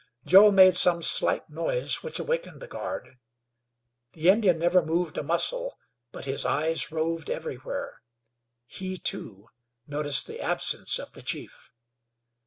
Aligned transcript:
Joe 0.25 0.49
made 0.49 0.73
some 0.73 1.03
slight 1.03 1.47
noise 1.47 2.01
which 2.01 2.17
awakened 2.17 2.59
the 2.59 2.65
guard. 2.67 3.19
The 4.13 4.29
Indian 4.29 4.57
never 4.57 4.83
moved 4.83 5.15
a 5.15 5.21
muscle; 5.21 5.77
but 6.11 6.25
his 6.25 6.43
eyes 6.43 6.91
roved 6.91 7.29
everywhere. 7.29 8.01
He, 8.65 8.97
too, 8.97 9.49
noticed 9.85 10.25
the 10.25 10.41
absence 10.41 10.97
of 10.97 11.11
the 11.11 11.21
chief. 11.21 11.71